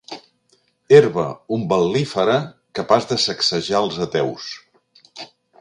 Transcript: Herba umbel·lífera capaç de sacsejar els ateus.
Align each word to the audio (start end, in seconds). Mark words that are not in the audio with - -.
Herba 0.97 1.25
umbel·lífera 1.57 2.39
capaç 2.81 3.07
de 3.15 3.21
sacsejar 3.27 3.85
els 3.89 4.01
ateus. 4.07 4.51